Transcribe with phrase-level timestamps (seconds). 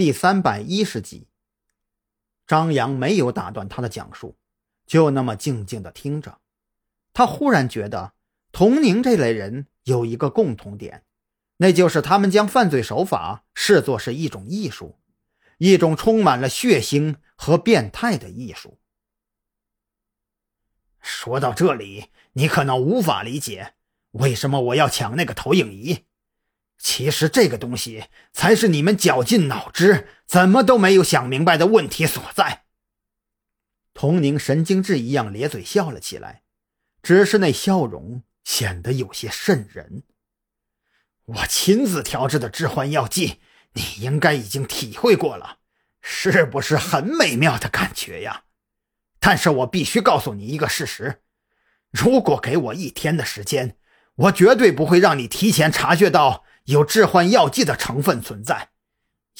[0.00, 1.28] 第三百一十集。
[2.46, 4.38] 张扬没有打断他的讲述，
[4.86, 6.40] 就那么静静的听着。
[7.12, 8.14] 他忽然觉得，
[8.50, 11.04] 童宁这类人有一个共同点，
[11.58, 14.98] 那就是他们将犯罪手法视作是一种艺术，
[15.58, 18.80] 一种充满了血腥和变态的艺术。
[21.02, 23.74] 说到这里，你可能无法理解
[24.12, 26.06] 为什么我要抢那个投影仪。
[26.82, 32.64] 其实这个东西才是你们绞尽脑汁怎么都没有想明白的问题所在。
[33.92, 36.42] 童宁神经质一样咧嘴笑了起来，
[37.02, 40.04] 只是那笑容显得有些瘆人。
[41.26, 43.40] 我亲自调制的致幻药剂，
[43.74, 45.58] 你应该已经体会过了，
[46.00, 48.44] 是不是很美妙的感觉呀？
[49.18, 51.20] 但是我必须告诉你一个事实：
[51.90, 53.76] 如果给我一天的时间，
[54.14, 56.46] 我绝对不会让你提前察觉到。
[56.70, 58.68] 有致幻药剂的成分存在，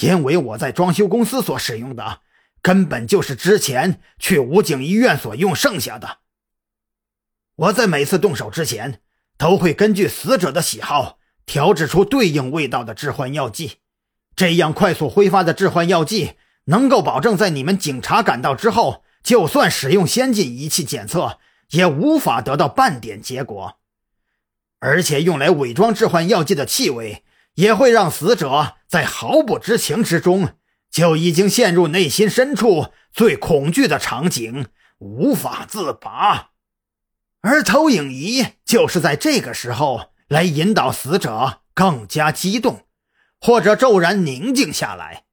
[0.00, 2.22] 因为我在装修公司所使用的
[2.60, 6.18] 根本就是之前去武警医院所用剩下的。
[7.54, 9.00] 我在每次动手之前，
[9.38, 13.78] 都会根据死者的喜好调制出对应味道的致幻药剂，
[14.34, 16.32] 这样快速挥发的致幻药剂
[16.64, 21.38] 能够保证在你们警察赶到之后，就算使用先进仪器检测，
[21.70, 23.79] 也无法得到半点结果。
[24.80, 27.22] 而且用来伪装致幻药剂的气味，
[27.54, 30.54] 也会让死者在毫不知情之中
[30.90, 34.66] 就已经陷入内心深处最恐惧的场景，
[34.98, 36.50] 无法自拔。
[37.42, 42.86] 而投影仪就是在这个时候来引导死者更加激动，
[43.40, 45.24] 或者骤然宁静下来，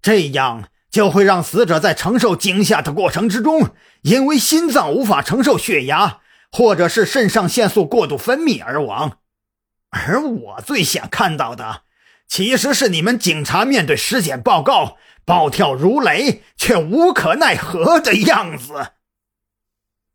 [0.00, 6.20] 这样就会让死者在承受惊吓的过程之中，因为心脏无法承受血压。
[6.50, 9.18] 或者是肾上腺素过度分泌而亡，
[9.90, 11.82] 而我最想看到的，
[12.26, 18.92] 其实是你们警察面对尸检报告暴跳如雷却无可奈何的样子。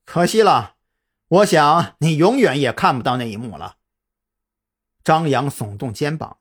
[0.06, 0.76] 可惜了，
[1.28, 3.76] 我想你永远也看不到那一幕了。
[5.04, 6.38] 张扬耸动肩膀，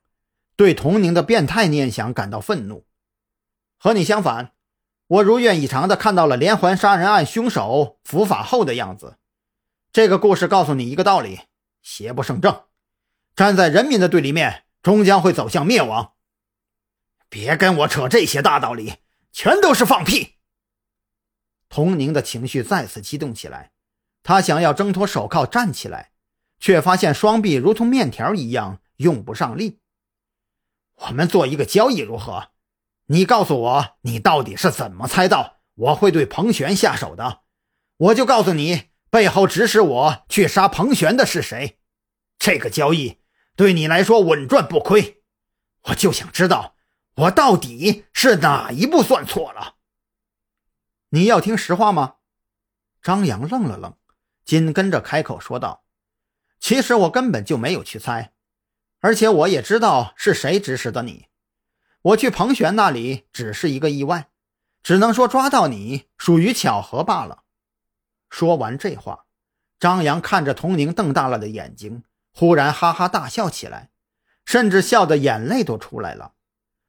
[0.56, 2.86] 对童宁的变态念想感到愤怒。
[3.78, 4.52] 和你相反，
[5.06, 9.18] 我如愿以偿的看到了连环杀人案凶手伏法后的样子。
[9.92, 11.40] 这个故事告诉你一个道理：
[11.82, 12.64] 邪不胜正，
[13.36, 16.14] 站在人民的对立面，终将会走向灭亡。
[17.28, 18.94] 别跟我扯这些大道理，
[19.32, 20.36] 全都是放屁！
[21.68, 23.72] 童宁的情绪再次激动起来，
[24.22, 26.12] 他想要挣脱手铐站起来，
[26.58, 29.80] 却发现双臂如同面条一样用不上力。
[30.94, 32.48] 我们做一个交易如何？
[33.08, 37.42] 你告诉我，你到底是怎么猜到我会对彭璇下手的？
[37.98, 38.91] 我就告诉你。
[39.12, 41.78] 背后指使我去杀彭璇的是谁？
[42.38, 43.18] 这个交易
[43.54, 45.22] 对你来说稳赚不亏。
[45.82, 46.76] 我就想知道，
[47.16, 49.74] 我到底是哪一步算错了？
[51.10, 52.14] 你要听实话吗？
[53.02, 53.94] 张扬愣了愣，
[54.46, 55.84] 紧跟着开口说道
[56.58, 58.32] ：“其实我根本就没有去猜，
[59.00, 61.26] 而且我也知道是谁指使的你。
[62.00, 64.30] 我去彭璇那里只是一个意外，
[64.82, 67.40] 只能说抓到你属于巧合罢了。”
[68.32, 69.26] 说完这话，
[69.78, 73.90] 张扬看着童宁瞪大了的眼睛，忽然哈哈大笑起来，
[74.46, 76.32] 甚至笑得眼泪都出来了。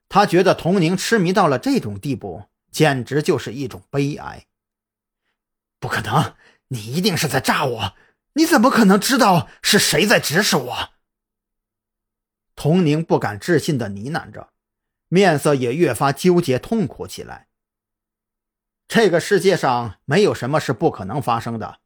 [0.07, 4.45] 他觉得童宁痴迷到了这种地步，简直就是一种悲哀。
[5.81, 6.35] 不可能，
[6.69, 7.93] 你一定是在诈我！
[8.35, 10.89] 你怎么可能知道是谁在指使我？
[12.55, 14.53] 童宁不敢置信地呢喃着，
[15.09, 17.49] 面色也越发纠结痛苦起来。
[18.95, 21.79] 这个世界上没有什么是不可能发生的。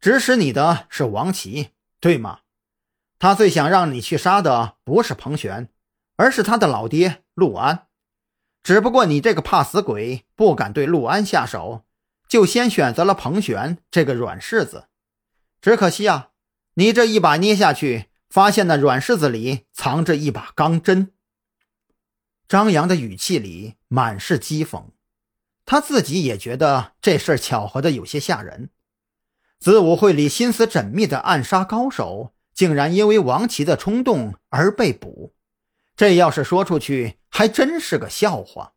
[0.00, 2.42] 指使你的是王琦，对吗？
[3.18, 5.70] 他最想让你去杀的不是彭璇，
[6.14, 7.88] 而是他的老爹陆安。
[8.62, 11.82] 只不过你这个怕死鬼不敢对陆安下手，
[12.28, 14.86] 就先选择了彭璇这个软柿子。
[15.60, 16.28] 只可惜啊，
[16.74, 21.10] 你这一把捏下去，发现那软柿子里藏着一把钢针。
[22.46, 24.90] 张扬的语气里满是讥讽。
[25.66, 28.70] 他自己也觉得这事儿巧合的有些吓人。
[29.58, 35.32] 子午会里心思缜密的暗杀高手，竟然因为王琦的冲动而被捕，
[35.96, 38.73] 这要是说出去，还真是个笑话。